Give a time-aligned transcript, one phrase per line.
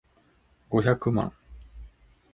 [0.71, 1.31] 五百万